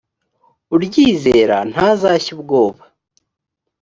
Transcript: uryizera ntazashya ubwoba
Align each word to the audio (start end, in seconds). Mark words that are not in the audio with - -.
uryizera 0.75 1.57
ntazashya 1.71 2.29
ubwoba 2.35 2.83